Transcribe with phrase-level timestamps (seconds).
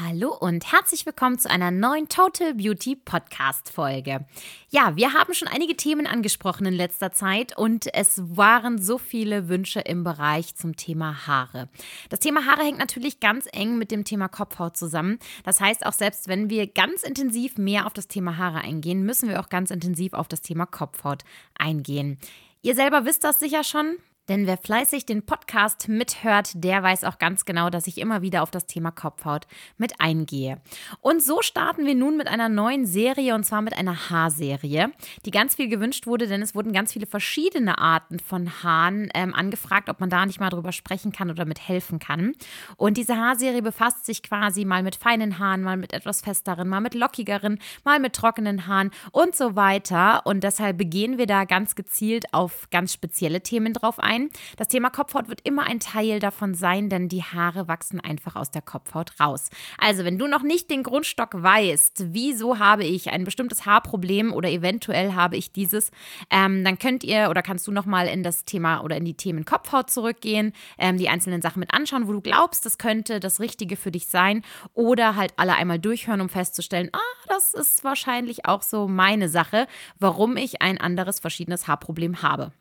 [0.00, 4.26] Hallo und herzlich willkommen zu einer neuen Total Beauty Podcast Folge.
[4.68, 9.48] Ja, wir haben schon einige Themen angesprochen in letzter Zeit und es waren so viele
[9.48, 11.68] Wünsche im Bereich zum Thema Haare.
[12.08, 15.20] Das Thema Haare hängt natürlich ganz eng mit dem Thema Kopfhaut zusammen.
[15.44, 19.28] Das heißt, auch selbst wenn wir ganz intensiv mehr auf das Thema Haare eingehen, müssen
[19.28, 21.22] wir auch ganz intensiv auf das Thema Kopfhaut
[21.56, 22.18] eingehen.
[22.62, 23.98] Ihr selber wisst das sicher schon.
[24.28, 28.42] Denn wer fleißig den Podcast mithört, der weiß auch ganz genau, dass ich immer wieder
[28.42, 29.46] auf das Thema Kopfhaut
[29.76, 30.62] mit eingehe.
[31.02, 34.92] Und so starten wir nun mit einer neuen Serie und zwar mit einer Haarserie,
[35.26, 39.34] die ganz viel gewünscht wurde, denn es wurden ganz viele verschiedene Arten von Haaren ähm,
[39.34, 42.32] angefragt, ob man da nicht mal drüber sprechen kann oder mit helfen kann.
[42.76, 46.80] Und diese Haarserie befasst sich quasi mal mit feinen Haaren, mal mit etwas festeren, mal
[46.80, 50.22] mit lockigeren, mal mit trockenen Haaren und so weiter.
[50.24, 54.30] Und deshalb begehen wir da ganz gezielt auf ganz spezielle Themen drauf ein ein.
[54.56, 58.50] Das Thema Kopfhaut wird immer ein Teil davon sein, denn die Haare wachsen einfach aus
[58.50, 59.50] der Kopfhaut raus.
[59.78, 64.50] Also, wenn du noch nicht den Grundstock weißt, wieso habe ich ein bestimmtes Haarproblem oder
[64.50, 65.90] eventuell habe ich dieses,
[66.30, 69.44] ähm, dann könnt ihr oder kannst du nochmal in das Thema oder in die Themen
[69.44, 73.76] Kopfhaut zurückgehen, ähm, die einzelnen Sachen mit anschauen, wo du glaubst, das könnte das Richtige
[73.76, 78.62] für dich sein oder halt alle einmal durchhören, um festzustellen, ah, das ist wahrscheinlich auch
[78.62, 79.66] so meine Sache,
[79.98, 82.52] warum ich ein anderes verschiedenes Haarproblem habe.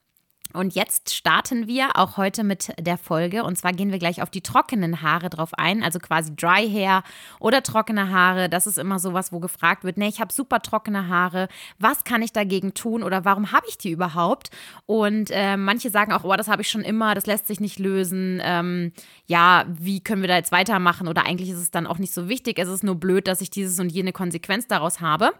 [0.53, 3.43] Und jetzt starten wir auch heute mit der Folge.
[3.43, 7.03] Und zwar gehen wir gleich auf die trockenen Haare drauf ein, also quasi Dry Hair
[7.39, 8.49] oder trockene Haare.
[8.49, 11.47] Das ist immer sowas, wo gefragt wird, nee, ich habe super trockene Haare.
[11.79, 14.49] Was kann ich dagegen tun oder warum habe ich die überhaupt?
[14.85, 17.79] Und äh, manche sagen auch, oh, das habe ich schon immer, das lässt sich nicht
[17.79, 18.41] lösen.
[18.43, 18.91] Ähm,
[19.25, 21.07] ja, wie können wir da jetzt weitermachen?
[21.07, 22.59] Oder eigentlich ist es dann auch nicht so wichtig.
[22.59, 25.31] Es ist nur blöd, dass ich dieses und jene Konsequenz daraus habe.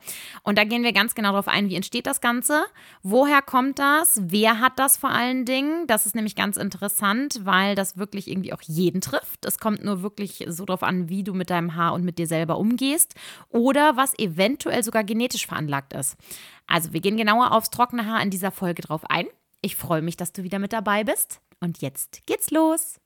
[0.44, 2.66] Und da gehen wir ganz genau darauf ein, wie entsteht das Ganze?
[3.02, 4.20] Woher kommt das?
[4.24, 5.86] Wer hat das vor allen Dingen.
[5.86, 9.44] Das ist nämlich ganz interessant, weil das wirklich irgendwie auch jeden trifft.
[9.44, 12.26] Es kommt nur wirklich so darauf an, wie du mit deinem Haar und mit dir
[12.26, 13.14] selber umgehst
[13.50, 16.16] oder was eventuell sogar genetisch veranlagt ist.
[16.68, 19.28] Also wir gehen genauer aufs trockene Haar in dieser Folge drauf ein.
[19.62, 21.42] Ich freue mich, dass du wieder mit dabei bist.
[21.60, 23.02] Und jetzt geht's los.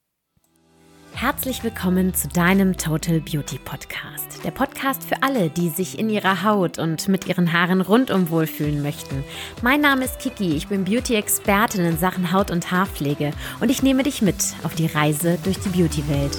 [1.19, 4.43] Herzlich willkommen zu deinem Total Beauty Podcast.
[4.43, 8.83] Der Podcast für alle, die sich in ihrer Haut und mit ihren Haaren rundum wohlfühlen
[8.83, 9.23] möchten.
[9.63, 14.03] Mein Name ist Kiki, ich bin Beauty-Expertin in Sachen Haut- und Haarpflege und ich nehme
[14.03, 16.37] dich mit auf die Reise durch die Beauty-Welt.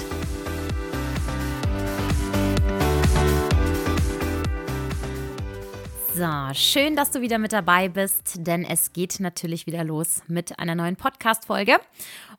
[6.15, 10.57] So, schön, dass du wieder mit dabei bist, denn es geht natürlich wieder los mit
[10.59, 11.77] einer neuen Podcast-Folge.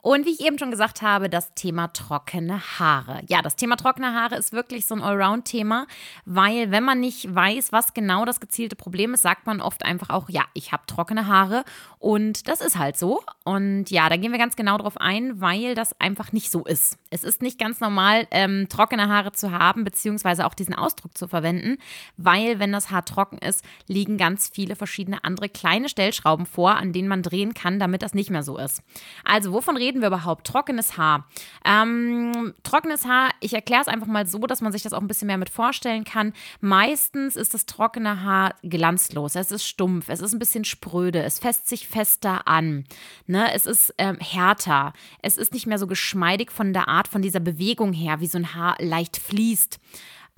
[0.03, 3.21] Und wie ich eben schon gesagt habe, das Thema trockene Haare.
[3.29, 5.87] Ja, das Thema trockene Haare ist wirklich so ein Allround-Thema,
[6.25, 10.09] weil wenn man nicht weiß, was genau das gezielte Problem ist, sagt man oft einfach
[10.09, 11.65] auch, ja, ich habe trockene Haare
[11.99, 13.23] und das ist halt so.
[13.45, 16.99] Und ja, da gehen wir ganz genau drauf ein, weil das einfach nicht so ist.
[17.11, 21.29] Es ist nicht ganz normal, ähm, trockene Haare zu haben, beziehungsweise auch diesen Ausdruck zu
[21.29, 21.77] verwenden,
[22.17, 26.93] weil wenn das Haar trocken ist, liegen ganz viele verschiedene andere kleine Stellschrauben vor, an
[26.93, 28.83] denen man drehen kann, damit das nicht mehr so ist.
[29.25, 30.47] Also, wovon reden reden wir überhaupt?
[30.47, 31.27] Trockenes Haar.
[31.65, 35.09] Ähm, trockenes Haar, ich erkläre es einfach mal so, dass man sich das auch ein
[35.09, 36.33] bisschen mehr mit vorstellen kann.
[36.61, 41.39] Meistens ist das trockene Haar glanzlos, es ist stumpf, es ist ein bisschen spröde, es
[41.39, 42.85] fässt sich fester an,
[43.27, 43.53] ne?
[43.53, 44.93] es ist ähm, härter,
[45.23, 48.39] es ist nicht mehr so geschmeidig von der Art, von dieser Bewegung her, wie so
[48.39, 49.81] ein Haar leicht fließt.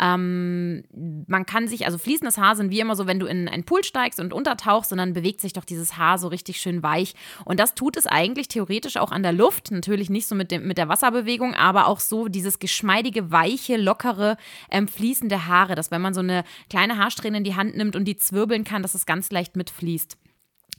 [0.03, 0.83] Ähm,
[1.29, 3.85] man kann sich, also fließendes Haar sind wie immer so, wenn du in einen Pool
[3.85, 7.15] steigst und untertauchst, und dann bewegt sich doch dieses Haar so richtig schön weich.
[7.45, 9.71] Und das tut es eigentlich theoretisch auch an der Luft.
[9.71, 14.37] Natürlich nicht so mit, dem, mit der Wasserbewegung, aber auch so dieses geschmeidige, weiche, lockere,
[14.71, 18.05] ähm, fließende Haare, dass wenn man so eine kleine Haarsträhne in die Hand nimmt und
[18.05, 20.17] die zwirbeln kann, dass es ganz leicht mitfließt.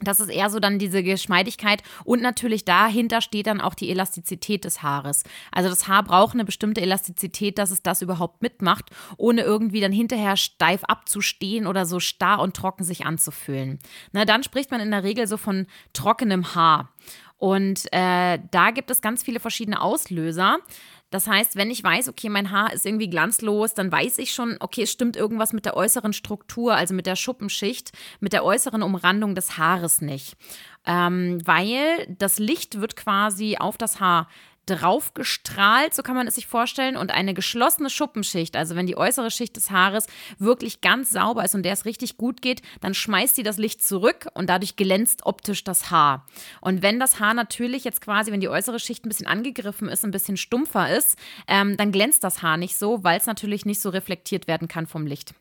[0.04, 4.66] Das ist eher so dann diese Geschmeidigkeit und natürlich dahinter steht dann auch die Elastizität
[4.66, 5.24] des Haares.
[5.52, 9.92] Also das Haar braucht eine bestimmte Elastizität, dass es das überhaupt mitmacht, ohne irgendwie dann
[9.92, 13.80] hinterher steif abzustehen oder so starr und trocken sich anzufühlen.
[14.12, 16.90] Na, dann spricht man in der Regel so von trockenem Haar.
[17.44, 20.60] Und äh, da gibt es ganz viele verschiedene Auslöser.
[21.14, 24.58] Das heißt, wenn ich weiß, okay, mein Haar ist irgendwie glanzlos, dann weiß ich schon,
[24.60, 28.82] okay, es stimmt irgendwas mit der äußeren Struktur, also mit der Schuppenschicht, mit der äußeren
[28.82, 30.36] Umrandung des Haares nicht.
[30.88, 34.28] Ähm, weil das Licht wird quasi auf das Haar
[34.66, 39.32] draufgestrahlt, so kann man es sich vorstellen, und eine geschlossene Schuppenschicht, also wenn die äußere
[39.32, 40.08] Schicht des Haares
[40.40, 43.84] wirklich ganz sauber ist und der es richtig gut geht, dann schmeißt sie das Licht
[43.84, 46.26] zurück und dadurch glänzt optisch das Haar.
[46.62, 50.06] Und wenn das Haar natürlich jetzt quasi, wenn die äußere Schicht ein bisschen angegriffen ist,
[50.06, 51.18] ein bisschen stumpfer ist,
[51.48, 54.88] ähm, dann glänzt das Haar nicht so, weil es natürlich nicht so reflektiert werden kann
[54.88, 55.34] vom Licht.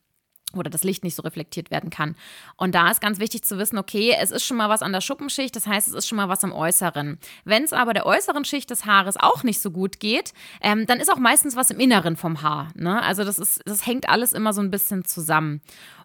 [0.59, 2.17] Oder das Licht nicht so reflektiert werden kann.
[2.57, 5.01] Und da ist ganz wichtig zu wissen, okay, es ist schon mal was an der
[5.01, 7.19] Schuppenschicht, das heißt, es ist schon mal was am Äußeren.
[7.45, 11.01] Wenn es aber der äußeren Schicht des Haares auch nicht so gut geht, ähm, dann
[11.01, 12.69] ist auch meistens was im Inneren vom Haar.
[12.75, 13.03] Ne?
[13.03, 15.61] Also das, ist, das hängt alles immer so ein bisschen zusammen.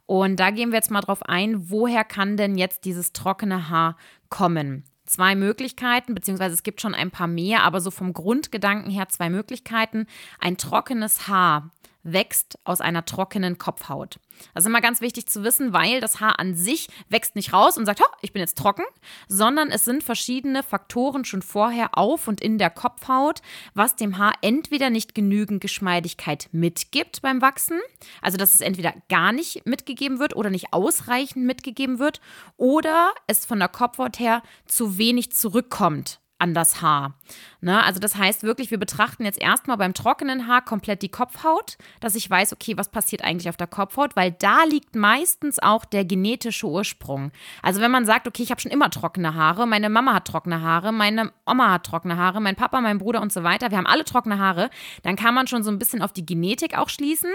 [0.08, 3.98] Und da gehen wir jetzt mal drauf ein, woher kann denn jetzt dieses trockene Haar
[4.30, 4.86] kommen?
[5.06, 9.30] Zwei Möglichkeiten, beziehungsweise es gibt schon ein paar mehr, aber so vom Grundgedanken her zwei
[9.30, 10.08] Möglichkeiten.
[10.40, 11.72] Ein trockenes Haar
[12.12, 14.20] wächst aus einer trockenen Kopfhaut.
[14.54, 17.78] Das ist immer ganz wichtig zu wissen, weil das Haar an sich wächst nicht raus
[17.78, 18.84] und sagt, ich bin jetzt trocken,
[19.28, 23.42] sondern es sind verschiedene Faktoren schon vorher auf und in der Kopfhaut,
[23.74, 27.80] was dem Haar entweder nicht genügend Geschmeidigkeit mitgibt beim Wachsen,
[28.22, 32.22] also dass es entweder gar nicht mitgegeben wird oder nicht ausreichend mitgegeben wird,
[32.58, 37.16] oder es von der Kopfhaut her zu wenig zurückkommt an das Haar.
[37.62, 37.84] Ne?
[37.84, 42.16] Also das heißt wirklich, wir betrachten jetzt erstmal beim trockenen Haar komplett die Kopfhaut, dass
[42.16, 46.06] ich weiß, okay, was passiert eigentlich auf der Kopfhaut, weil da liegt meistens auch der
[46.06, 47.32] genetische Ursprung.
[47.64, 50.62] Also wenn man sagt, okay, ich habe schon immer trockene Haare, meine Mama hat trockene
[50.62, 53.88] Haare, meine Oma hat trockene Haare, mein Papa, mein Bruder und so weiter, wir haben
[53.88, 54.70] alle trockene Haare,
[55.04, 57.32] dann kann man schon so ein bisschen auf die Genetik auch schließen,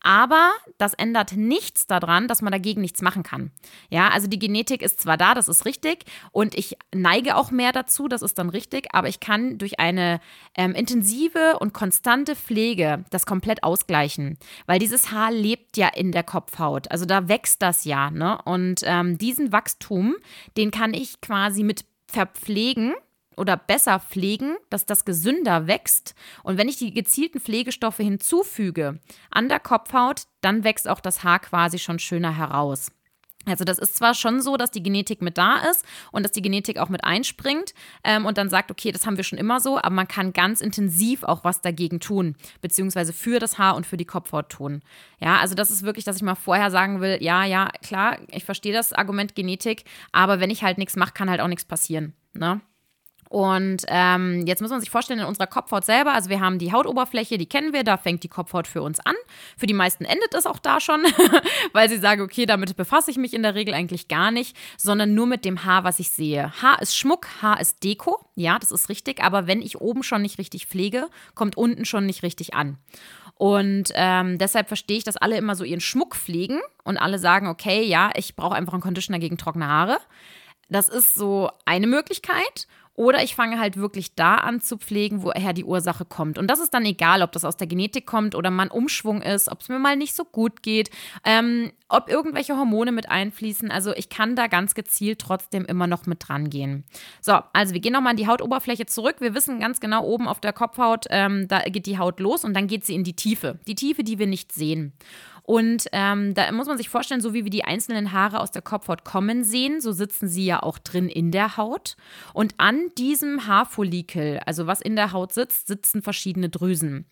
[0.00, 3.50] aber das ändert nichts daran, dass man dagegen nichts machen kann.
[3.90, 7.72] Ja, also die Genetik ist zwar da, das ist richtig und ich neige auch mehr
[7.72, 10.20] dazu, das ist dann richtig, aber ich kann durch durch eine
[10.54, 14.38] ähm, intensive und konstante Pflege das komplett ausgleichen.
[14.66, 16.88] Weil dieses Haar lebt ja in der Kopfhaut.
[16.92, 18.12] Also da wächst das ja.
[18.12, 18.38] Ne?
[18.44, 20.14] Und ähm, diesen Wachstum,
[20.56, 22.94] den kann ich quasi mit verpflegen
[23.36, 26.14] oder besser pflegen, dass das gesünder wächst.
[26.44, 29.00] Und wenn ich die gezielten Pflegestoffe hinzufüge
[29.30, 32.92] an der Kopfhaut, dann wächst auch das Haar quasi schon schöner heraus.
[33.46, 36.42] Also das ist zwar schon so, dass die Genetik mit da ist und dass die
[36.42, 39.78] Genetik auch mit einspringt ähm, und dann sagt, okay, das haben wir schon immer so,
[39.78, 43.96] aber man kann ganz intensiv auch was dagegen tun, beziehungsweise für das Haar und für
[43.96, 44.82] die Kopfhaut tun.
[45.20, 48.44] Ja, also das ist wirklich, dass ich mal vorher sagen will, ja, ja, klar, ich
[48.44, 52.14] verstehe das Argument Genetik, aber wenn ich halt nichts mache, kann halt auch nichts passieren.
[52.34, 52.60] Ne?
[53.28, 56.72] Und ähm, jetzt muss man sich vorstellen, in unserer Kopfhaut selber, also wir haben die
[56.72, 59.14] Hautoberfläche, die kennen wir, da fängt die Kopfhaut für uns an.
[59.56, 61.02] Für die meisten endet es auch da schon,
[61.72, 65.14] weil sie sagen, okay, damit befasse ich mich in der Regel eigentlich gar nicht, sondern
[65.14, 66.52] nur mit dem Haar, was ich sehe.
[66.62, 70.22] Haar ist Schmuck, Haar ist Deko, ja, das ist richtig, aber wenn ich oben schon
[70.22, 72.78] nicht richtig pflege, kommt unten schon nicht richtig an.
[73.38, 77.48] Und ähm, deshalb verstehe ich, dass alle immer so ihren Schmuck pflegen und alle sagen,
[77.48, 79.98] okay, ja, ich brauche einfach einen Conditioner gegen trockene Haare.
[80.70, 82.66] Das ist so eine Möglichkeit.
[82.96, 86.38] Oder ich fange halt wirklich da an zu pflegen, woher die Ursache kommt.
[86.38, 89.50] Und das ist dann egal, ob das aus der Genetik kommt oder man Umschwung ist,
[89.52, 90.90] ob es mir mal nicht so gut geht,
[91.22, 93.70] ähm, ob irgendwelche Hormone mit einfließen.
[93.70, 96.84] Also ich kann da ganz gezielt trotzdem immer noch mit dran gehen.
[97.20, 99.16] So, also wir gehen nochmal an die Hautoberfläche zurück.
[99.20, 102.54] Wir wissen ganz genau, oben auf der Kopfhaut, ähm, da geht die Haut los und
[102.54, 103.58] dann geht sie in die Tiefe.
[103.66, 104.94] Die Tiefe, die wir nicht sehen.
[105.46, 108.62] Und ähm, da muss man sich vorstellen, so wie wir die einzelnen Haare aus der
[108.62, 111.96] Kopfhaut kommen sehen, so sitzen sie ja auch drin in der Haut.
[112.34, 117.06] Und an diesem Haarfollikel, also was in der Haut sitzt, sitzen verschiedene Drüsen.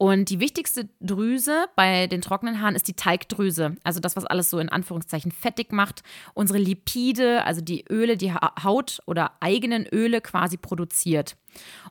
[0.00, 3.76] Und die wichtigste Drüse bei den trockenen Haaren ist die Teigdrüse.
[3.84, 6.02] Also das, was alles so in Anführungszeichen fettig macht.
[6.32, 11.36] Unsere Lipide, also die Öle, die Haut oder eigenen Öle quasi produziert.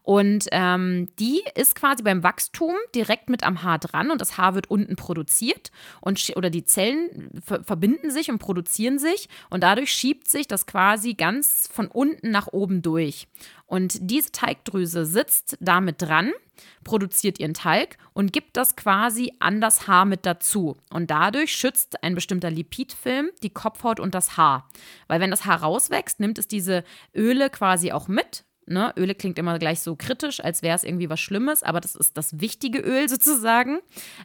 [0.01, 4.55] Und ähm, die ist quasi beim Wachstum direkt mit am Haar dran und das Haar
[4.55, 5.69] wird unten produziert
[6.01, 11.13] und oder die Zellen verbinden sich und produzieren sich und dadurch schiebt sich das quasi
[11.13, 13.27] ganz von unten nach oben durch.
[13.69, 16.31] Und diese Teigdrüse sitzt damit dran
[16.83, 20.75] produziert ihren Talg und gibt das quasi an das Haar mit dazu.
[20.91, 24.69] Und dadurch schützt ein bestimmter Lipidfilm die Kopfhaut und das Haar.
[25.07, 26.83] Weil wenn das Haar rauswächst, nimmt es diese
[27.15, 28.93] Öle quasi auch mit, Ne?
[28.97, 32.17] Öle klingt immer gleich so kritisch, als wäre es irgendwie was Schlimmes, aber das ist
[32.17, 33.79] das wichtige Öl sozusagen.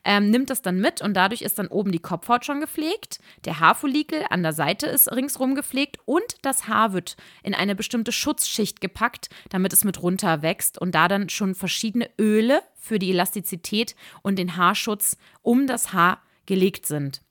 [0.05, 3.61] Ähm, nimmt das dann mit und dadurch ist dann oben die Kopfhaut schon gepflegt, der
[3.61, 8.81] Haarfollikel an der Seite ist ringsrum gepflegt und das Haar wird in eine bestimmte Schutzschicht
[8.81, 13.97] gepackt, damit es mit runter wächst und da dann schon verschiedene Öle für die Elastizität
[14.23, 17.23] und den Haarschutz um das Haar gelegt sind.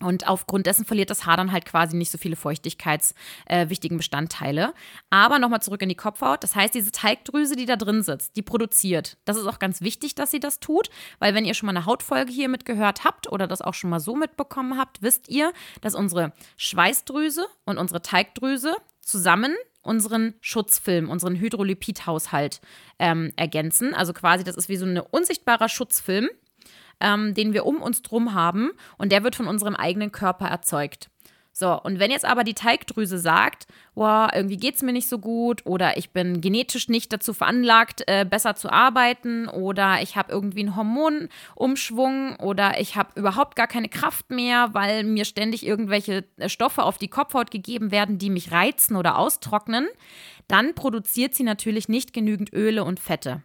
[0.00, 4.74] Und aufgrund dessen verliert das Haar dann halt quasi nicht so viele feuchtigkeitswichtigen äh, Bestandteile.
[5.10, 6.42] Aber nochmal zurück in die Kopfhaut.
[6.42, 9.18] Das heißt, diese Teigdrüse, die da drin sitzt, die produziert.
[9.24, 10.88] Das ist auch ganz wichtig, dass sie das tut,
[11.18, 14.00] weil wenn ihr schon mal eine Hautfolge hier mitgehört habt oder das auch schon mal
[14.00, 21.36] so mitbekommen habt, wisst ihr, dass unsere Schweißdrüse und unsere Teigdrüse zusammen unseren Schutzfilm, unseren
[21.36, 22.60] Hydrolipidhaushalt
[22.98, 23.94] ähm, ergänzen.
[23.94, 26.28] Also quasi, das ist wie so ein unsichtbarer Schutzfilm,
[27.00, 31.10] ähm, den wir um uns drum haben und der wird von unserem eigenen Körper erzeugt.
[31.52, 35.18] So, und wenn jetzt aber die Teigdrüse sagt, wow, irgendwie geht es mir nicht so
[35.18, 40.32] gut oder ich bin genetisch nicht dazu veranlagt, äh, besser zu arbeiten oder ich habe
[40.32, 46.24] irgendwie einen Hormonumschwung oder ich habe überhaupt gar keine Kraft mehr, weil mir ständig irgendwelche
[46.36, 49.88] äh, Stoffe auf die Kopfhaut gegeben werden, die mich reizen oder austrocknen,
[50.46, 53.42] dann produziert sie natürlich nicht genügend Öle und Fette.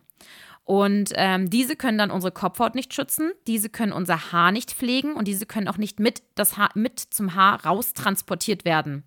[0.66, 5.14] Und ähm, diese können dann unsere Kopfhaut nicht schützen, diese können unser Haar nicht pflegen
[5.14, 9.04] und diese können auch nicht mit, das Haar, mit zum Haar raustransportiert werden.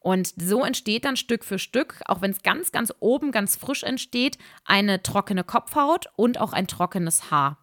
[0.00, 3.84] Und so entsteht dann Stück für Stück, auch wenn es ganz, ganz oben ganz frisch
[3.84, 7.58] entsteht, eine trockene Kopfhaut und auch ein trockenes Haar.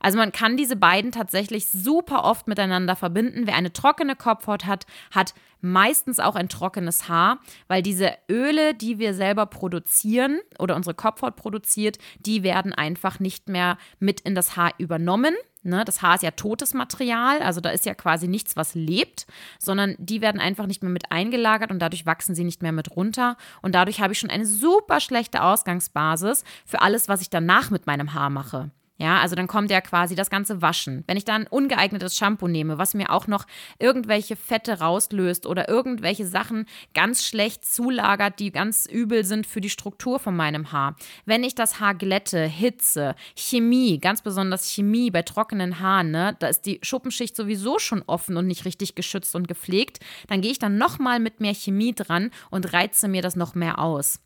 [0.00, 3.46] Also man kann diese beiden tatsächlich super oft miteinander verbinden.
[3.46, 8.98] Wer eine trockene Kopfhaut hat, hat meistens auch ein trockenes Haar, weil diese Öle, die
[8.98, 14.56] wir selber produzieren oder unsere Kopfhaut produziert, die werden einfach nicht mehr mit in das
[14.56, 15.34] Haar übernommen.
[15.62, 15.84] Ne?
[15.84, 19.26] Das Haar ist ja totes Material, also da ist ja quasi nichts, was lebt,
[19.58, 22.94] sondern die werden einfach nicht mehr mit eingelagert und dadurch wachsen sie nicht mehr mit
[22.96, 23.36] runter.
[23.60, 27.86] Und dadurch habe ich schon eine super schlechte Ausgangsbasis für alles, was ich danach mit
[27.86, 28.70] meinem Haar mache.
[29.00, 31.04] Ja, also dann kommt ja quasi das ganze Waschen.
[31.06, 33.46] Wenn ich dann ungeeignetes Shampoo nehme, was mir auch noch
[33.78, 39.70] irgendwelche Fette rauslöst oder irgendwelche Sachen ganz schlecht zulagert, die ganz übel sind für die
[39.70, 40.96] Struktur von meinem Haar.
[41.26, 46.48] Wenn ich das Haar glätte, Hitze, Chemie, ganz besonders Chemie bei trockenen Haaren, ne, da
[46.48, 50.58] ist die Schuppenschicht sowieso schon offen und nicht richtig geschützt und gepflegt, dann gehe ich
[50.58, 54.18] dann nochmal mit mehr Chemie dran und reize mir das noch mehr aus.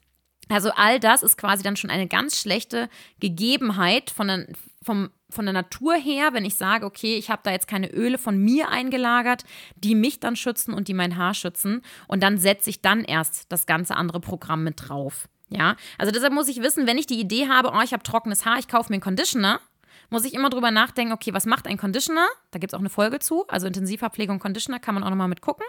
[0.48, 2.88] Also all das ist quasi dann schon eine ganz schlechte
[3.20, 4.46] Gegebenheit von der,
[4.82, 8.18] vom, von der Natur her, wenn ich sage, okay, ich habe da jetzt keine Öle
[8.18, 9.44] von mir eingelagert,
[9.76, 11.82] die mich dann schützen und die mein Haar schützen.
[12.08, 15.28] Und dann setze ich dann erst das ganze andere Programm mit drauf.
[15.48, 18.46] Ja, also deshalb muss ich wissen, wenn ich die Idee habe, oh, ich habe trockenes
[18.46, 19.60] Haar, ich kaufe mir einen Conditioner,
[20.08, 22.26] muss ich immer drüber nachdenken, okay, was macht ein Conditioner?
[22.50, 23.46] Da gibt es auch eine Folge zu.
[23.48, 25.64] Also Intensivverpflegung Conditioner kann man auch nochmal mit gucken.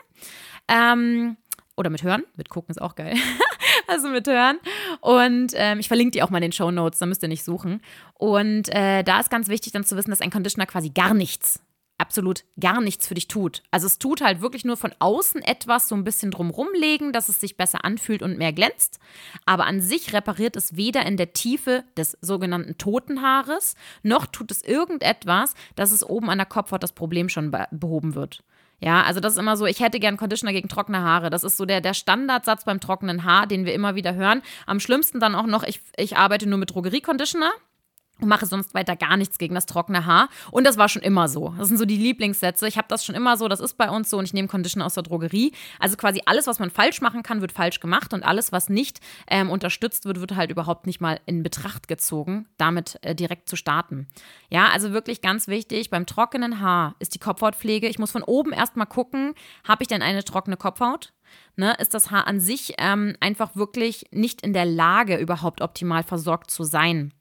[0.67, 1.37] Ähm,
[1.75, 2.23] oder mit hören.
[2.35, 3.15] Mit gucken ist auch geil.
[3.87, 4.59] also mit hören.
[5.01, 7.43] Und ähm, ich verlinke die auch mal in den Show Notes, da müsst ihr nicht
[7.43, 7.81] suchen.
[8.15, 11.59] Und äh, da ist ganz wichtig dann zu wissen, dass ein Conditioner quasi gar nichts
[11.97, 13.63] absolut gar nichts für dich tut.
[13.71, 17.29] Also es tut halt wirklich nur von außen etwas so ein bisschen drumrum legen, dass
[17.29, 18.99] es sich besser anfühlt und mehr glänzt.
[19.45, 24.51] Aber an sich repariert es weder in der Tiefe des sogenannten toten Haares, noch tut
[24.51, 28.43] es irgendetwas, dass es oben an der Kopfhaut das Problem schon behoben wird.
[28.83, 31.29] Ja, also das ist immer so, ich hätte gern Conditioner gegen trockene Haare.
[31.29, 34.41] Das ist so der, der Standardsatz beim trockenen Haar, den wir immer wieder hören.
[34.65, 37.49] Am schlimmsten dann auch noch, ich, ich arbeite nur mit Drogerieconditioner
[38.19, 40.29] und mache sonst weiter gar nichts gegen das trockene Haar.
[40.51, 41.53] Und das war schon immer so.
[41.57, 42.67] Das sind so die Lieblingssätze.
[42.67, 44.85] Ich habe das schon immer so, das ist bei uns so und ich nehme Conditioner
[44.85, 45.51] aus der Drogerie.
[45.79, 48.99] Also quasi alles, was man falsch machen kann, wird falsch gemacht und alles, was nicht
[49.27, 53.55] ähm, unterstützt wird, wird halt überhaupt nicht mal in Betracht gezogen, damit äh, direkt zu
[53.55, 54.07] starten.
[54.49, 57.87] Ja, also wirklich ganz wichtig, beim trockenen Haar ist die Kopfhautpflege.
[57.87, 59.33] Ich muss von oben erstmal gucken,
[59.67, 61.13] habe ich denn eine trockene Kopfhaut?
[61.55, 66.03] Ne, ist das Haar an sich ähm, einfach wirklich nicht in der Lage, überhaupt optimal
[66.03, 67.11] versorgt zu sein.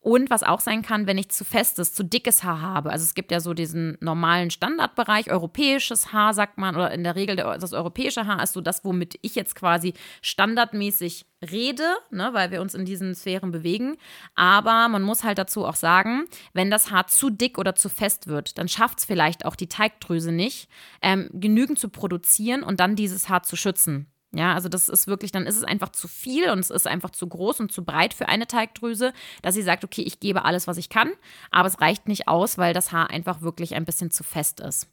[0.00, 2.90] Und was auch sein kann, wenn ich zu festes, zu dickes Haar habe.
[2.90, 7.16] Also es gibt ja so diesen normalen Standardbereich, europäisches Haar, sagt man, oder in der
[7.16, 12.50] Regel das europäische Haar ist so das, womit ich jetzt quasi standardmäßig rede, ne, weil
[12.52, 13.96] wir uns in diesen Sphären bewegen.
[14.36, 18.28] Aber man muss halt dazu auch sagen, wenn das Haar zu dick oder zu fest
[18.28, 20.68] wird, dann schafft es vielleicht auch die Teigdrüse nicht,
[21.02, 24.06] ähm, genügend zu produzieren und dann dieses Haar zu schützen.
[24.34, 27.10] Ja, also das ist wirklich, dann ist es einfach zu viel und es ist einfach
[27.10, 30.66] zu groß und zu breit für eine Teigdrüse, dass sie sagt, okay, ich gebe alles,
[30.66, 31.10] was ich kann,
[31.50, 34.86] aber es reicht nicht aus, weil das Haar einfach wirklich ein bisschen zu fest ist.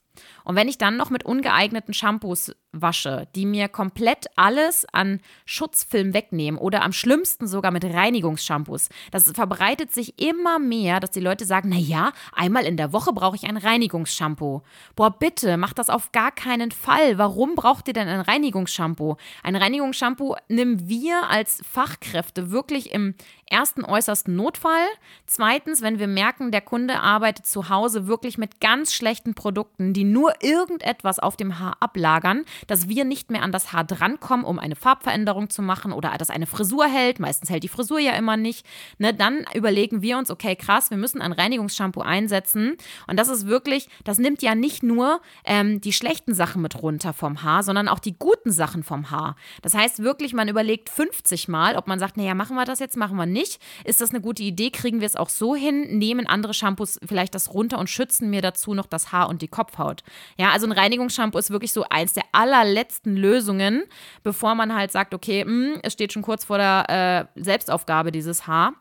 [0.44, 6.14] Und wenn ich dann noch mit ungeeigneten Shampoos wasche, die mir komplett alles an Schutzfilm
[6.14, 11.46] wegnehmen oder am schlimmsten sogar mit Reinigungsshampoos, das verbreitet sich immer mehr, dass die Leute
[11.46, 14.62] sagen, na ja, einmal in der Woche brauche ich ein Reinigungsshampoo.
[14.96, 17.18] Boah, bitte, mach das auf gar keinen Fall.
[17.18, 19.18] Warum braucht ihr denn ein Reinigungsshampoo?
[19.44, 23.16] Ein Reinigungsshampoo nehmen wir als Fachkräfte wirklich im
[23.48, 24.86] ersten äußersten Notfall.
[25.28, 30.04] Zweitens, wenn wir merken, der Kunde arbeitet zu Hause wirklich mit ganz schlechten Produkten, die
[30.04, 34.58] nur irgendetwas auf dem Haar ablagern, dass wir nicht mehr an das Haar drankommen, um
[34.58, 37.20] eine Farbveränderung zu machen oder dass eine Frisur hält.
[37.20, 38.66] Meistens hält die Frisur ja immer nicht.
[38.98, 42.78] Ne, dann überlegen wir uns, okay, krass, wir müssen ein Reinigungsshampoo einsetzen.
[43.08, 47.14] Und das ist wirklich, das nimmt ja nicht nur ähm, die schlechten Sachen mit runter
[47.14, 49.36] vom Haar, sondern auch die guten Sachen vom Haar.
[49.62, 52.98] Das heißt wirklich, man überlegt 50 Mal, ob man sagt, naja, machen wir das jetzt,
[52.98, 53.35] machen wir nicht.
[53.84, 54.72] Ist das eine gute Idee?
[54.72, 55.98] Kriegen wir es auch so hin?
[55.98, 59.48] Nehmen andere Shampoos vielleicht das runter und schützen mir dazu noch das Haar und die
[59.48, 60.04] Kopfhaut?
[60.38, 63.84] Ja, also ein Reinigungsshampoo ist wirklich so eins der allerletzten Lösungen,
[64.24, 68.12] bevor man halt sagt, okay, mh, hm, es steht schon kurz vor der äh, Selbstaufgabe
[68.12, 68.74] dieses Haar.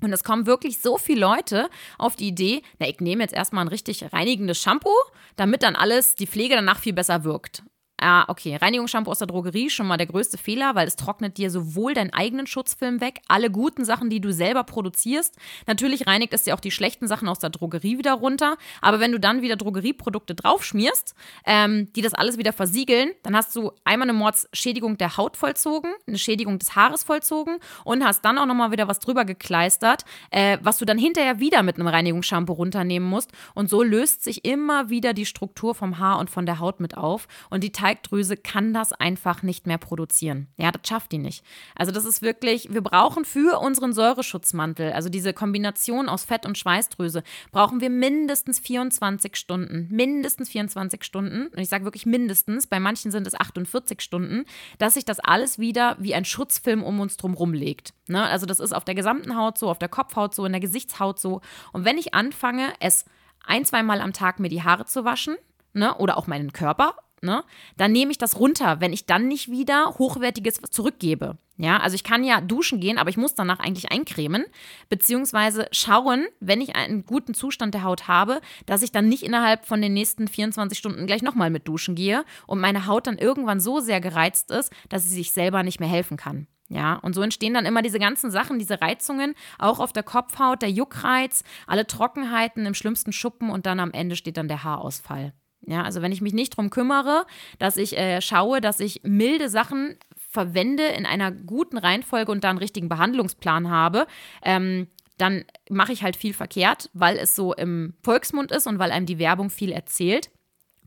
[0.00, 3.64] Und es kommen wirklich so viele Leute auf die Idee, na, ich nehme jetzt erstmal
[3.64, 4.94] ein richtig reinigendes Shampoo,
[5.36, 7.62] damit dann alles, die Pflege danach viel besser wirkt.
[8.00, 11.50] Ah, okay, Reinigungsshampoo aus der Drogerie, schon mal der größte Fehler, weil es trocknet dir
[11.50, 15.36] sowohl deinen eigenen Schutzfilm weg, alle guten Sachen, die du selber produzierst.
[15.66, 18.56] Natürlich reinigt es dir auch die schlechten Sachen aus der Drogerie wieder runter.
[18.80, 21.14] Aber wenn du dann wieder Drogerieprodukte draufschmierst,
[21.44, 25.92] ähm, die das alles wieder versiegeln, dann hast du einmal eine Mordsschädigung der Haut vollzogen,
[26.06, 30.58] eine Schädigung des Haares vollzogen und hast dann auch nochmal wieder was drüber gekleistert, äh,
[30.62, 33.32] was du dann hinterher wieder mit einem Reinigungsshampoo runternehmen musst.
[33.54, 36.96] Und so löst sich immer wieder die Struktur vom Haar und von der Haut mit
[36.96, 37.28] auf.
[37.50, 40.48] Und die Teigdrüse kann das einfach nicht mehr produzieren.
[40.58, 41.42] Ja, das schafft die nicht.
[41.74, 46.58] Also das ist wirklich, wir brauchen für unseren Säureschutzmantel, also diese Kombination aus Fett und
[46.58, 49.88] Schweißdrüse, brauchen wir mindestens 24 Stunden.
[49.90, 51.46] Mindestens 24 Stunden.
[51.46, 54.44] Und ich sage wirklich mindestens, bei manchen sind es 48 Stunden,
[54.76, 57.94] dass sich das alles wieder wie ein Schutzfilm um uns drum rumlegt.
[58.06, 58.22] Ne?
[58.22, 61.18] Also das ist auf der gesamten Haut so, auf der Kopfhaut so, in der Gesichtshaut
[61.18, 61.40] so.
[61.72, 63.06] Und wenn ich anfange, es
[63.46, 65.36] ein, zweimal am Tag mir die Haare zu waschen,
[65.72, 67.44] ne, oder auch meinen Körper ne,
[67.76, 71.38] dann nehme ich das runter, wenn ich dann nicht wieder hochwertiges zurückgebe.
[71.60, 74.44] Ja, also ich kann ja duschen gehen, aber ich muss danach eigentlich eincremen,
[74.88, 79.66] beziehungsweise schauen, wenn ich einen guten Zustand der Haut habe, dass ich dann nicht innerhalb
[79.66, 83.58] von den nächsten 24 Stunden gleich nochmal mit duschen gehe und meine Haut dann irgendwann
[83.58, 86.46] so sehr gereizt ist, dass sie sich selber nicht mehr helfen kann.
[86.68, 90.62] Ja, und so entstehen dann immer diese ganzen Sachen, diese Reizungen, auch auf der Kopfhaut,
[90.62, 95.32] der Juckreiz, alle Trockenheiten, im schlimmsten Schuppen und dann am Ende steht dann der Haarausfall.
[95.68, 97.26] Ja, also wenn ich mich nicht darum kümmere,
[97.58, 99.98] dass ich äh, schaue, dass ich milde Sachen
[100.30, 104.06] verwende in einer guten Reihenfolge und da einen richtigen Behandlungsplan habe,
[104.42, 108.92] ähm, dann mache ich halt viel verkehrt, weil es so im Volksmund ist und weil
[108.92, 110.30] einem die Werbung viel erzählt.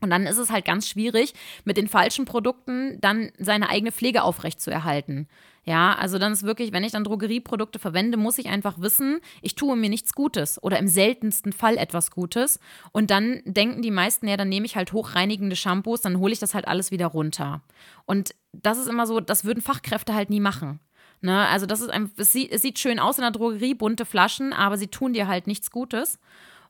[0.02, 1.32] Und dann ist es halt ganz schwierig,
[1.64, 5.28] mit den falschen Produkten dann seine eigene Pflege aufrechtzuerhalten.
[5.64, 9.54] Ja, also dann ist wirklich, wenn ich dann Drogerieprodukte verwende, muss ich einfach wissen, ich
[9.54, 12.58] tue mir nichts Gutes oder im seltensten Fall etwas Gutes.
[12.90, 16.40] Und dann denken die meisten, ja, dann nehme ich halt hochreinigende Shampoos, dann hole ich
[16.40, 17.62] das halt alles wieder runter.
[18.06, 20.80] Und das ist immer so, das würden Fachkräfte halt nie machen.
[21.20, 21.46] Ne?
[21.46, 24.76] Also das ist ein, es es sieht schön aus in der Drogerie, bunte Flaschen, aber
[24.76, 26.18] sie tun dir halt nichts Gutes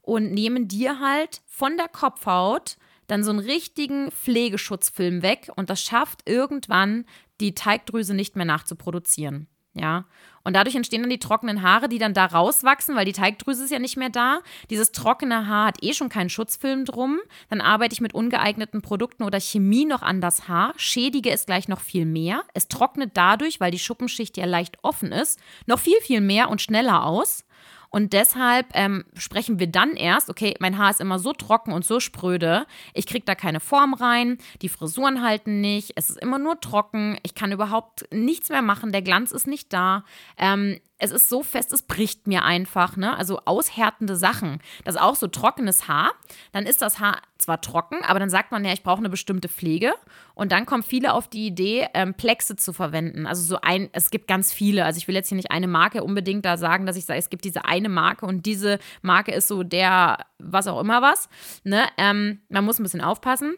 [0.03, 5.82] und nehmen dir halt von der Kopfhaut dann so einen richtigen Pflegeschutzfilm weg und das
[5.82, 7.04] schafft irgendwann
[7.40, 9.49] die Teigdrüse nicht mehr nachzuproduzieren.
[9.75, 10.04] Ja,
[10.44, 13.71] und dadurch entstehen dann die trockenen Haare, die dann da rauswachsen, weil die Teigdrüse ist
[13.71, 14.40] ja nicht mehr da.
[14.68, 17.21] Dieses trockene Haar hat eh schon keinen Schutzfilm drum.
[17.49, 21.69] Dann arbeite ich mit ungeeigneten Produkten oder Chemie noch an das Haar, schädige es gleich
[21.69, 22.45] noch viel mehr.
[22.52, 26.60] Es trocknet dadurch, weil die Schuppenschicht ja leicht offen ist, noch viel, viel mehr und
[26.60, 27.45] schneller aus.
[27.93, 31.85] Und deshalb ähm, sprechen wir dann erst, okay, mein Haar ist immer so trocken und
[31.85, 36.39] so spröde, ich kriege da keine Form rein, die Frisuren halten nicht, es ist immer
[36.39, 40.05] nur trocken, ich kann überhaupt nichts mehr machen, der Glanz ist nicht da.
[40.39, 43.17] Ähm, es ist so fest, es bricht mir einfach, ne?
[43.17, 44.60] Also aushärtende Sachen.
[44.84, 46.12] Das ist auch so trockenes Haar.
[46.52, 49.49] Dann ist das Haar zwar trocken, aber dann sagt man ja, ich brauche eine bestimmte
[49.49, 49.95] Pflege.
[50.36, 53.26] Und dann kommen viele auf die Idee, ähm, Plexe zu verwenden.
[53.26, 54.84] Also so ein, es gibt ganz viele.
[54.84, 57.30] Also ich will jetzt hier nicht eine Marke unbedingt da sagen, dass ich sage, es
[57.30, 61.28] gibt diese eine Marke und diese Marke ist so der, was auch immer was.
[61.65, 61.84] Ne?
[61.99, 63.56] Ähm, man muss ein bisschen aufpassen.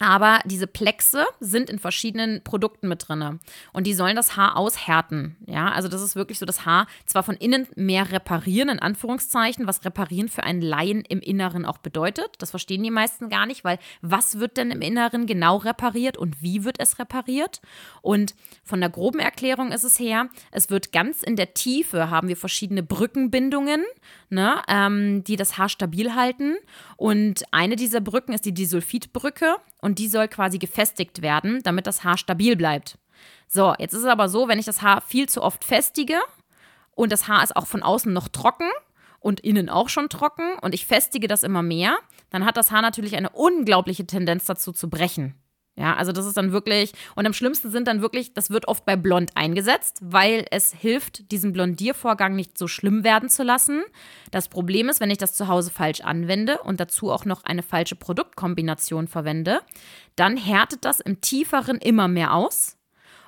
[0.00, 3.38] Aber diese Plexe sind in verschiedenen Produkten mit drin.
[3.72, 5.36] Und die sollen das Haar aushärten.
[5.46, 9.68] Ja, also das ist wirklich so das Haar zwar von innen mehr reparieren, in Anführungszeichen,
[9.68, 12.34] was reparieren für einen Laien im Inneren auch bedeutet.
[12.38, 16.42] Das verstehen die meisten gar nicht, weil was wird denn im Inneren genau repariert und
[16.42, 17.60] wie wird es repariert?
[18.02, 22.26] Und von der groben Erklärung ist es her, es wird ganz in der Tiefe haben
[22.26, 23.84] wir verschiedene Brückenbindungen,
[24.34, 26.56] ne, ähm, die das Haar stabil halten.
[26.96, 32.04] Und eine dieser Brücken ist die Disulfidbrücke und die soll quasi gefestigt werden, damit das
[32.04, 32.98] Haar stabil bleibt.
[33.48, 36.18] So, jetzt ist es aber so, wenn ich das Haar viel zu oft festige
[36.90, 38.70] und das Haar ist auch von außen noch trocken
[39.20, 41.96] und innen auch schon trocken und ich festige das immer mehr,
[42.30, 45.34] dann hat das Haar natürlich eine unglaubliche Tendenz dazu zu brechen.
[45.76, 48.84] Ja, also das ist dann wirklich, und am schlimmsten sind dann wirklich, das wird oft
[48.84, 53.82] bei Blond eingesetzt, weil es hilft, diesen Blondiervorgang nicht so schlimm werden zu lassen.
[54.30, 57.64] Das Problem ist, wenn ich das zu Hause falsch anwende und dazu auch noch eine
[57.64, 59.62] falsche Produktkombination verwende,
[60.14, 62.76] dann härtet das im Tieferen immer mehr aus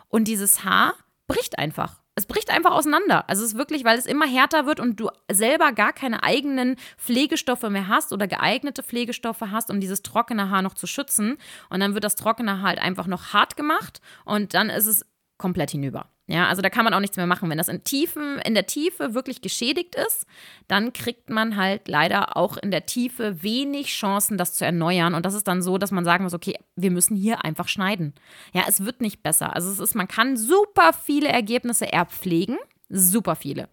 [0.09, 0.95] und dieses Haar
[1.27, 3.29] bricht einfach es bricht einfach auseinander.
[3.29, 6.77] Also es ist wirklich, weil es immer härter wird und du selber gar keine eigenen
[6.97, 11.37] Pflegestoffe mehr hast oder geeignete Pflegestoffe hast, um dieses trockene Haar noch zu schützen.
[11.69, 15.05] Und dann wird das trockene Haar halt einfach noch hart gemacht und dann ist es
[15.37, 16.09] komplett hinüber.
[16.29, 17.49] Ja, also da kann man auch nichts mehr machen.
[17.49, 20.27] Wenn das in, Tiefen, in der Tiefe wirklich geschädigt ist,
[20.67, 25.15] dann kriegt man halt leider auch in der Tiefe wenig Chancen, das zu erneuern.
[25.15, 28.13] Und das ist dann so, dass man sagen muss, okay, wir müssen hier einfach schneiden.
[28.53, 29.55] Ja, es wird nicht besser.
[29.55, 32.59] Also es ist, man kann super viele Ergebnisse erbpflegen,
[32.89, 33.69] super viele.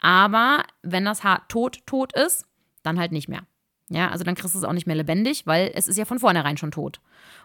[0.00, 2.46] Aber wenn das Haar tot, tot ist,
[2.82, 3.46] dann halt nicht mehr.
[3.92, 6.18] Ja, also dann kriegst du es auch nicht mehr lebendig, weil es ist ja von
[6.18, 7.00] vornherein schon tot.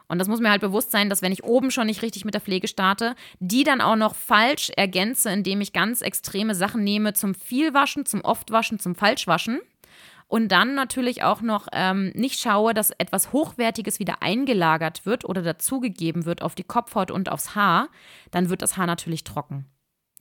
[0.08, 2.34] Und das muss mir halt bewusst sein, dass wenn ich oben schon nicht richtig mit
[2.34, 7.12] der Pflege starte, die dann auch noch falsch ergänze, indem ich ganz extreme Sachen nehme
[7.12, 9.60] zum Vielwaschen, zum Oftwaschen, zum Falschwaschen.
[10.30, 15.42] Und dann natürlich auch noch ähm, nicht schaue, dass etwas Hochwertiges wieder eingelagert wird oder
[15.42, 17.90] dazugegeben wird auf die Kopfhaut und aufs Haar,
[18.32, 19.66] dann wird das Haar natürlich trocken.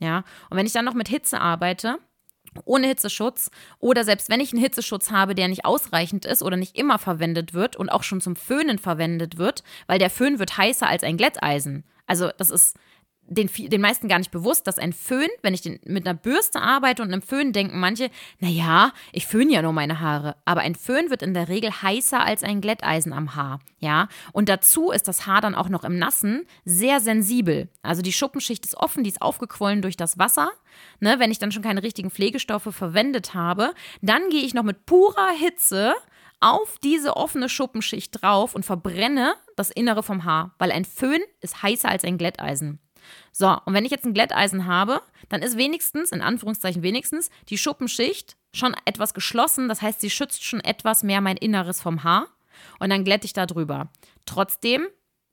[0.01, 1.99] Ja, und wenn ich dann noch mit Hitze arbeite,
[2.65, 6.77] ohne Hitzeschutz oder selbst wenn ich einen Hitzeschutz habe, der nicht ausreichend ist oder nicht
[6.77, 10.89] immer verwendet wird und auch schon zum Föhnen verwendet wird, weil der Föhn wird heißer
[10.89, 11.85] als ein Glätteisen.
[12.07, 12.77] Also das ist
[13.29, 16.61] den, den meisten gar nicht bewusst, dass ein Föhn, wenn ich den, mit einer Bürste
[16.61, 20.37] arbeite und einem Föhn denken manche, naja, ich föhne ja nur meine Haare.
[20.45, 23.61] Aber ein Föhn wird in der Regel heißer als ein Glätteisen am Haar.
[23.79, 27.69] Ja, und dazu ist das Haar dann auch noch im Nassen sehr sensibel.
[27.83, 30.51] Also die Schuppenschicht ist offen, die ist aufgequollen durch das Wasser.
[31.01, 34.87] Ne, wenn ich dann schon keine richtigen Pflegestoffe verwendet habe, dann gehe ich noch mit
[34.87, 35.95] purer Hitze
[36.41, 41.63] auf diese offene Schuppenschicht drauf und verbrenne das Innere vom Haar, weil ein Föhn ist
[41.63, 42.79] heißer als ein Glätteisen.
[43.33, 47.59] So, und wenn ich jetzt ein Glätteisen habe, dann ist wenigstens, in Anführungszeichen wenigstens, die
[47.59, 49.69] Schuppenschicht schon etwas geschlossen.
[49.69, 52.29] Das heißt, sie schützt schon etwas mehr mein Inneres vom Haar.
[52.79, 53.91] Und dann glätte ich da drüber.
[54.25, 54.87] Trotzdem,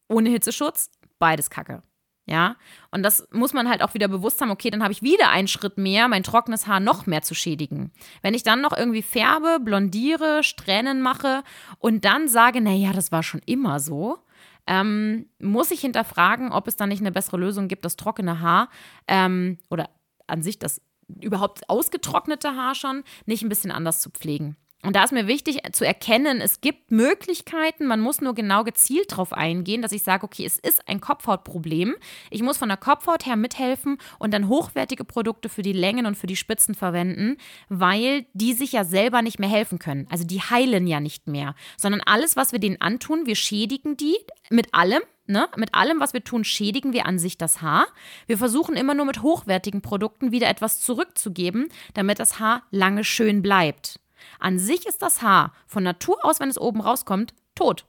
[0.09, 1.83] ohne Hitzeschutz, beides Kacke.
[2.25, 2.55] Ja,
[2.91, 5.49] und das muss man halt auch wieder bewusst haben, okay, dann habe ich wieder einen
[5.49, 7.91] Schritt mehr, mein trockenes Haar noch mehr zu schädigen.
[8.21, 11.43] Wenn ich dann noch irgendwie färbe, blondiere, Strähnen mache
[11.79, 14.19] und dann sage, naja, das war schon immer so,
[14.67, 18.69] ähm, muss ich hinterfragen, ob es da nicht eine bessere Lösung gibt, das trockene Haar
[19.07, 19.89] ähm, oder
[20.27, 20.81] an sich das
[21.21, 24.55] überhaupt ausgetrocknete Haar schon nicht ein bisschen anders zu pflegen.
[24.83, 29.13] Und da ist mir wichtig zu erkennen, es gibt Möglichkeiten, man muss nur genau gezielt
[29.13, 31.95] darauf eingehen, dass ich sage, okay, es ist ein Kopfhautproblem.
[32.29, 36.15] Ich muss von der Kopfhaut her mithelfen und dann hochwertige Produkte für die Längen und
[36.15, 37.37] für die Spitzen verwenden,
[37.69, 40.05] weil die sich ja selber nicht mehr helfen können.
[40.09, 44.17] Also die heilen ja nicht mehr, sondern alles, was wir denen antun, wir schädigen die
[44.49, 45.47] mit allem, Ne?
[45.55, 47.87] Mit allem, was wir tun, schädigen wir an sich das Haar.
[48.27, 53.41] Wir versuchen immer nur mit hochwertigen Produkten wieder etwas zurückzugeben, damit das Haar lange schön
[53.41, 54.01] bleibt.
[54.39, 57.85] An sich ist das Haar von Natur aus, wenn es oben rauskommt, tot.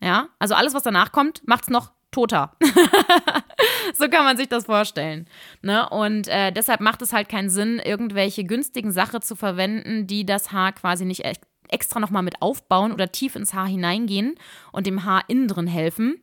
[0.00, 2.56] Ja, also alles, was danach kommt, macht es noch toter.
[3.94, 5.26] so kann man sich das vorstellen.
[5.62, 5.88] Ne?
[5.88, 10.52] Und äh, deshalb macht es halt keinen Sinn, irgendwelche günstigen Sachen zu verwenden, die das
[10.52, 11.24] Haar quasi nicht
[11.68, 14.36] extra nochmal mit aufbauen oder tief ins Haar hineingehen
[14.72, 16.22] und dem Haar innen drin helfen,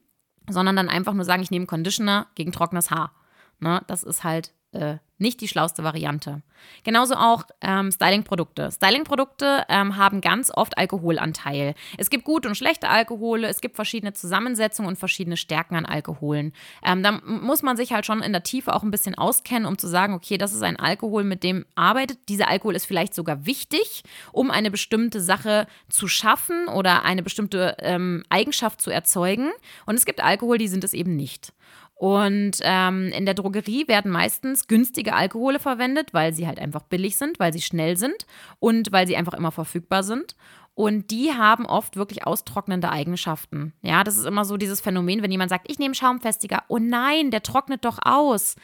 [0.49, 3.13] sondern dann einfach nur sagen, ich nehme Conditioner gegen trockenes Haar.
[3.59, 3.81] Ne?
[3.87, 6.41] Das ist halt äh, nicht die schlauste Variante.
[6.83, 8.71] Genauso auch ähm, Styling-Produkte.
[8.71, 11.75] Styling-Produkte ähm, haben ganz oft Alkoholanteil.
[11.97, 16.53] Es gibt gute und schlechte Alkohole, es gibt verschiedene Zusammensetzungen und verschiedene Stärken an Alkoholen.
[16.83, 19.77] Ähm, da muss man sich halt schon in der Tiefe auch ein bisschen auskennen, um
[19.77, 22.17] zu sagen, okay, das ist ein Alkohol, mit dem arbeitet.
[22.29, 27.75] Dieser Alkohol ist vielleicht sogar wichtig, um eine bestimmte Sache zu schaffen oder eine bestimmte
[27.79, 29.51] ähm, Eigenschaft zu erzeugen.
[29.85, 31.53] Und es gibt Alkohol, die sind es eben nicht.
[32.01, 37.15] Und ähm, in der Drogerie werden meistens günstige Alkohole verwendet, weil sie halt einfach billig
[37.15, 38.25] sind, weil sie schnell sind
[38.57, 40.35] und weil sie einfach immer verfügbar sind.
[40.73, 43.73] Und die haben oft wirklich austrocknende Eigenschaften.
[43.83, 46.63] Ja, das ist immer so dieses Phänomen, wenn jemand sagt, ich nehme Schaumfestiger.
[46.69, 48.55] Oh nein, der trocknet doch aus.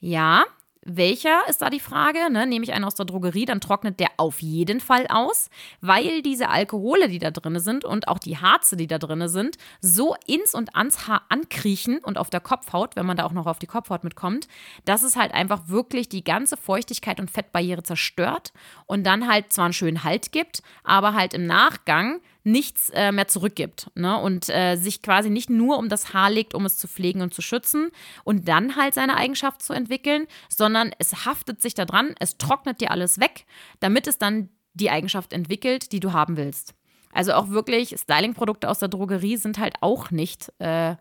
[0.00, 0.46] Ja,
[0.86, 2.30] welcher ist da die Frage?
[2.30, 2.46] Ne?
[2.46, 6.48] Nehme ich einen aus der Drogerie, dann trocknet der auf jeden Fall aus, weil diese
[6.48, 10.54] Alkohole, die da drin sind und auch die Harze, die da drin sind, so ins
[10.54, 13.66] und ans Haar ankriechen und auf der Kopfhaut, wenn man da auch noch auf die
[13.66, 14.46] Kopfhaut mitkommt,
[14.84, 18.52] dass es halt einfach wirklich die ganze Feuchtigkeit und Fettbarriere zerstört
[18.86, 23.26] und dann halt zwar einen schönen Halt gibt, aber halt im Nachgang nichts äh, mehr
[23.26, 24.18] zurückgibt ne?
[24.18, 27.34] und äh, sich quasi nicht nur um das Haar legt, um es zu pflegen und
[27.34, 27.90] zu schützen
[28.22, 32.92] und dann halt seine Eigenschaft zu entwickeln, sondern es haftet sich daran, es trocknet dir
[32.92, 33.46] alles weg,
[33.80, 36.74] damit es dann die Eigenschaft entwickelt, die du haben willst.
[37.12, 40.96] Also auch wirklich Styling-Produkte aus der Drogerie sind halt auch nicht äh,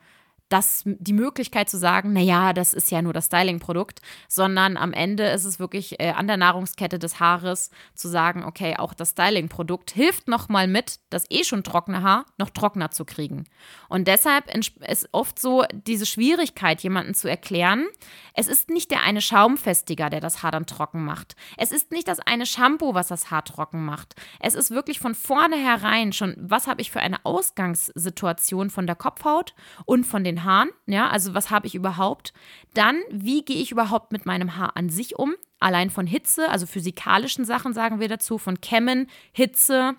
[0.50, 5.24] das, die Möglichkeit zu sagen, naja, das ist ja nur das Styling-Produkt, sondern am Ende
[5.26, 9.92] ist es wirklich äh, an der Nahrungskette des Haares zu sagen, okay, auch das Styling-Produkt
[9.92, 13.46] hilft nochmal mit, das eh schon trockene Haar noch trockener zu kriegen.
[13.90, 14.56] Und deshalb
[14.88, 17.88] ist oft so diese Schwierigkeit, jemanden zu erklären,
[18.34, 21.36] es ist nicht der eine Schaumfestiger, der das Haar dann trocken macht.
[21.58, 24.16] Es ist nicht das eine Shampoo, was das Haar trocken macht.
[24.40, 29.54] Es ist wirklich von vornherein schon, was habe ich für eine Ausgangssituation von der Kopfhaut
[29.86, 32.34] und von den den Haaren, ja, also was habe ich überhaupt?
[32.74, 35.36] Dann, wie gehe ich überhaupt mit meinem Haar an sich um?
[35.60, 39.96] Allein von Hitze, also physikalischen Sachen sagen wir dazu, von Kämmen, Hitze,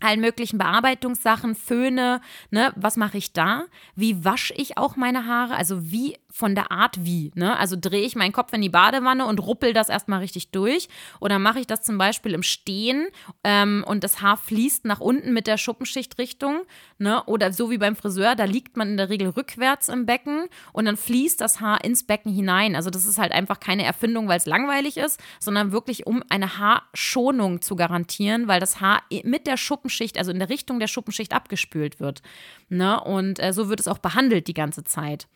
[0.00, 3.64] allen möglichen Bearbeitungssachen, Föhne, ne, was mache ich da?
[3.94, 5.56] Wie wasche ich auch meine Haare?
[5.56, 7.58] Also wie von der Art wie, ne?
[7.58, 10.88] Also drehe ich meinen Kopf in die Badewanne und ruppel das erstmal richtig durch
[11.20, 13.08] oder mache ich das zum Beispiel im Stehen
[13.42, 16.60] ähm, und das Haar fließt nach unten mit der Schuppenschichtrichtung,
[16.98, 17.24] ne?
[17.24, 20.84] Oder so wie beim Friseur, da liegt man in der Regel rückwärts im Becken und
[20.84, 22.76] dann fließt das Haar ins Becken hinein.
[22.76, 26.58] Also das ist halt einfach keine Erfindung, weil es langweilig ist, sondern wirklich um eine
[26.58, 30.86] Haarschonung zu garantieren, weil das Haar mit der Schuppen Schuppenschicht, also in der Richtung der
[30.86, 32.22] Schuppenschicht abgespült wird.
[32.68, 33.00] Ne?
[33.00, 35.26] Und äh, so wird es auch behandelt die ganze Zeit.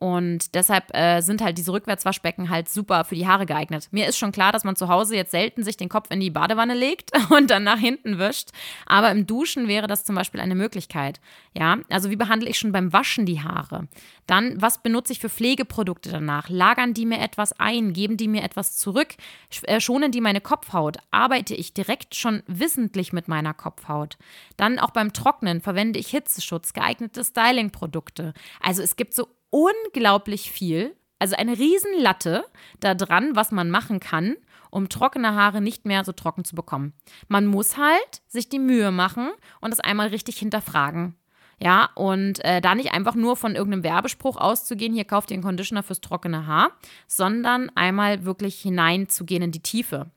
[0.00, 3.88] Und deshalb äh, sind halt diese Rückwärtswaschbecken halt super für die Haare geeignet.
[3.90, 6.30] Mir ist schon klar, dass man zu Hause jetzt selten sich den Kopf in die
[6.30, 8.48] Badewanne legt und dann nach hinten wischt.
[8.86, 11.20] Aber im Duschen wäre das zum Beispiel eine Möglichkeit.
[11.54, 13.88] Ja, also wie behandle ich schon beim Waschen die Haare?
[14.26, 16.48] Dann, was benutze ich für Pflegeprodukte danach?
[16.48, 17.92] Lagern die mir etwas ein?
[17.92, 19.08] Geben die mir etwas zurück?
[19.64, 20.96] Äh, schonen die meine Kopfhaut?
[21.10, 24.16] Arbeite ich direkt schon wissentlich mit meiner Kopfhaut?
[24.56, 28.32] Dann auch beim Trocknen verwende ich Hitzeschutz, geeignete Stylingprodukte.
[28.62, 32.44] Also es gibt so unglaublich viel, also eine Riesenlatte
[32.80, 34.36] da dran, was man machen kann,
[34.70, 36.94] um trockene Haare nicht mehr so trocken zu bekommen.
[37.28, 41.16] Man muss halt sich die Mühe machen und das einmal richtig hinterfragen.
[41.62, 45.42] Ja, und äh, da nicht einfach nur von irgendeinem Werbespruch auszugehen, hier kauft ihr einen
[45.42, 46.70] Conditioner fürs trockene Haar,
[47.06, 50.10] sondern einmal wirklich hineinzugehen in die Tiefe.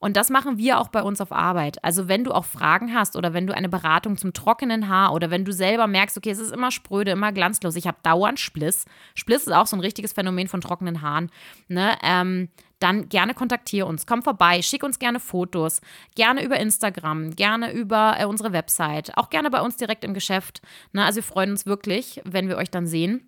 [0.00, 1.82] Und das machen wir auch bei uns auf Arbeit.
[1.82, 5.30] Also wenn du auch Fragen hast oder wenn du eine Beratung zum trockenen Haar oder
[5.30, 8.84] wenn du selber merkst, okay, es ist immer spröde, immer glanzlos, ich habe dauernd Spliss.
[9.14, 11.30] Spliss ist auch so ein richtiges Phänomen von trockenen Haaren.
[11.66, 11.96] Ne?
[12.02, 14.06] Ähm, dann gerne kontaktiere uns.
[14.06, 15.80] Komm vorbei, schick uns gerne Fotos.
[16.14, 20.62] Gerne über Instagram, gerne über äh, unsere Website, auch gerne bei uns direkt im Geschäft.
[20.92, 21.04] Ne?
[21.04, 23.27] Also wir freuen uns wirklich, wenn wir euch dann sehen.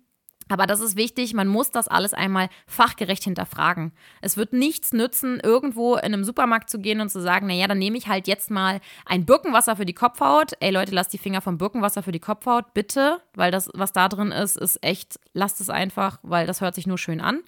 [0.51, 3.93] Aber das ist wichtig, man muss das alles einmal fachgerecht hinterfragen.
[4.19, 7.79] Es wird nichts nützen, irgendwo in einem Supermarkt zu gehen und zu sagen, naja, dann
[7.79, 10.51] nehme ich halt jetzt mal ein Birkenwasser für die Kopfhaut.
[10.59, 14.09] Ey Leute, lasst die Finger vom Birkenwasser für die Kopfhaut, bitte, weil das, was da
[14.09, 17.39] drin ist, ist echt, lasst es einfach, weil das hört sich nur schön an.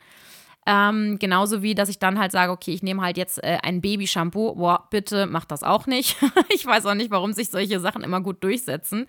[0.66, 3.82] Ähm, genauso wie, dass ich dann halt sage, okay, ich nehme halt jetzt äh, ein
[3.82, 4.56] Baby-Shampoo.
[4.56, 6.18] Boah, bitte mach das auch nicht.
[6.50, 9.08] ich weiß auch nicht, warum sich solche Sachen immer gut durchsetzen.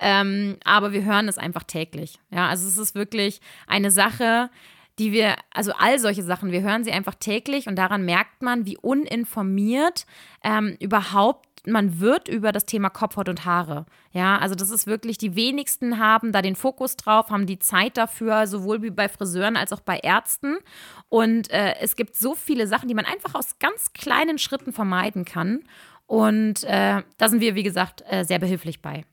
[0.00, 2.18] Ähm, aber wir hören es einfach täglich.
[2.30, 4.50] Ja, also es ist wirklich eine Sache,
[4.98, 8.64] die wir, also all solche Sachen, wir hören sie einfach täglich und daran merkt man,
[8.66, 10.06] wie uninformiert
[10.42, 13.86] ähm, überhaupt man wird über das Thema Kopfhaut und Haare.
[14.12, 17.96] Ja, also das ist wirklich, die wenigsten haben da den Fokus drauf, haben die Zeit
[17.96, 20.58] dafür, sowohl wie bei Friseuren als auch bei Ärzten.
[21.08, 25.24] Und äh, es gibt so viele Sachen, die man einfach aus ganz kleinen Schritten vermeiden
[25.24, 25.64] kann.
[26.06, 29.04] Und äh, da sind wir, wie gesagt, äh, sehr behilflich bei.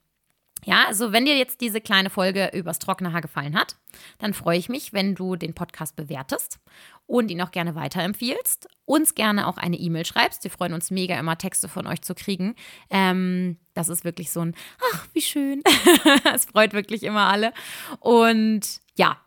[0.65, 3.75] Ja, also wenn dir jetzt diese kleine Folge übers trockene Haar gefallen hat,
[4.19, 6.59] dann freue ich mich, wenn du den Podcast bewertest
[7.05, 8.67] und ihn auch gerne weiterempfiehlst.
[8.85, 10.43] Uns gerne auch eine E-Mail schreibst.
[10.43, 12.55] Wir freuen uns mega immer, Texte von euch zu kriegen.
[12.89, 14.55] Ähm, das ist wirklich so ein,
[14.93, 15.61] ach, wie schön.
[16.33, 17.53] es freut wirklich immer alle.
[17.99, 19.17] Und ja,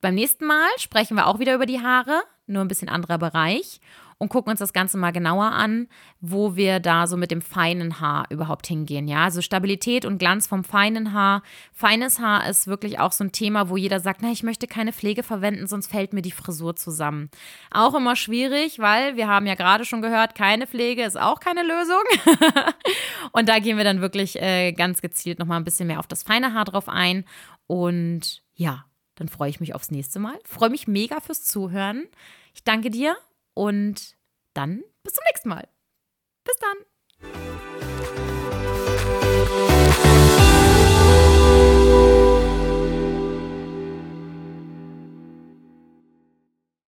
[0.00, 3.80] beim nächsten Mal sprechen wir auch wieder über die Haare, nur ein bisschen anderer Bereich
[4.20, 5.88] und gucken uns das Ganze mal genauer an,
[6.20, 9.08] wo wir da so mit dem feinen Haar überhaupt hingehen.
[9.08, 11.42] Ja, also Stabilität und Glanz vom feinen Haar.
[11.72, 14.92] Feines Haar ist wirklich auch so ein Thema, wo jeder sagt, na, ich möchte keine
[14.92, 17.30] Pflege verwenden, sonst fällt mir die Frisur zusammen.
[17.70, 21.62] Auch immer schwierig, weil wir haben ja gerade schon gehört, keine Pflege ist auch keine
[21.62, 22.02] Lösung.
[23.32, 26.24] und da gehen wir dann wirklich äh, ganz gezielt nochmal ein bisschen mehr auf das
[26.24, 27.24] feine Haar drauf ein.
[27.66, 28.84] Und ja,
[29.20, 30.38] dann freue ich mich aufs nächste Mal.
[30.44, 32.08] Freue mich mega fürs Zuhören.
[32.54, 33.16] Ich danke dir
[33.52, 34.16] und
[34.54, 35.68] dann bis zum nächsten Mal.
[36.42, 37.69] Bis dann.